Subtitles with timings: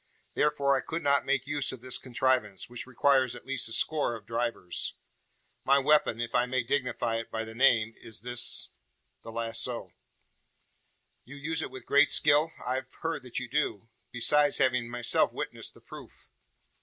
[0.33, 4.15] Therefore I could not make use of this contrivance, which requires at least a score
[4.15, 4.95] of drivers.
[5.63, 8.69] My weapon, if I may dignify it by the name, is this
[9.21, 9.91] the lazo."
[11.23, 12.51] "You use it with great skill?
[12.65, 16.27] I've heard that you do; besides having myself witnessed the proof."